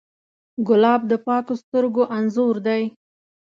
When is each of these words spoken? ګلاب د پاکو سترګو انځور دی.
ګلاب 0.67 1.01
د 1.11 1.13
پاکو 1.25 1.53
سترګو 1.61 2.03
انځور 2.17 2.55
دی. 2.65 2.83